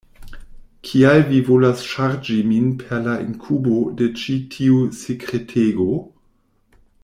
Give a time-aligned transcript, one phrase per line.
[0.91, 5.91] Kial vi volas ŝarĝi min per la inkubo de ĉi tiu sekretego?